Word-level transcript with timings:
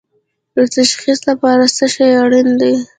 د 0.55 0.57
تشخیص 0.75 1.19
لپاره 1.29 1.63
څه 1.77 1.85
شی 1.93 2.09
اړین 2.23 2.47
دي؟ 2.61 2.73